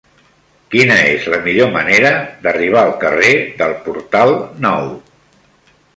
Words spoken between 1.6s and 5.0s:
manera d'arribar al carrer del Portal Nou?